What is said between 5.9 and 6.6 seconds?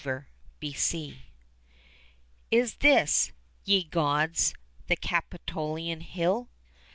Hill?